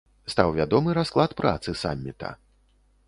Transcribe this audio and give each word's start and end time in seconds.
Стаў 0.33 0.53
вядомы 0.59 0.95
расклад 0.99 1.31
працы 1.43 1.77
самміта. 1.83 2.35